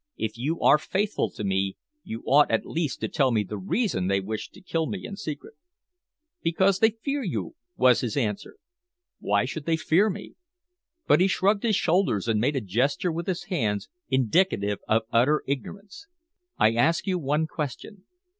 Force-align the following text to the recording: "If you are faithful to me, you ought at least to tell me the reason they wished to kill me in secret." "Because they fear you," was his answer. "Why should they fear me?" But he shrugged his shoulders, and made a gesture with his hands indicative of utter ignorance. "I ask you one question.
"If 0.17 0.35
you 0.35 0.59
are 0.61 0.79
faithful 0.79 1.29
to 1.29 1.43
me, 1.43 1.77
you 2.03 2.23
ought 2.25 2.49
at 2.49 2.65
least 2.65 3.01
to 3.01 3.07
tell 3.07 3.29
me 3.29 3.43
the 3.43 3.59
reason 3.59 4.07
they 4.07 4.19
wished 4.19 4.51
to 4.55 4.59
kill 4.61 4.87
me 4.87 5.05
in 5.05 5.15
secret." 5.15 5.53
"Because 6.41 6.79
they 6.79 6.89
fear 6.89 7.21
you," 7.21 7.53
was 7.77 8.01
his 8.01 8.17
answer. 8.17 8.55
"Why 9.19 9.45
should 9.45 9.65
they 9.67 9.77
fear 9.77 10.09
me?" 10.09 10.33
But 11.05 11.19
he 11.21 11.27
shrugged 11.27 11.61
his 11.61 11.75
shoulders, 11.75 12.27
and 12.27 12.41
made 12.41 12.55
a 12.55 12.61
gesture 12.61 13.11
with 13.11 13.27
his 13.27 13.43
hands 13.43 13.89
indicative 14.09 14.79
of 14.87 15.03
utter 15.11 15.43
ignorance. 15.45 16.07
"I 16.57 16.73
ask 16.73 17.05
you 17.05 17.19
one 17.19 17.45
question. 17.45 18.05